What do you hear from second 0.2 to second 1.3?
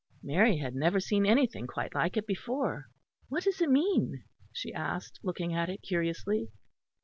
Mary had never seen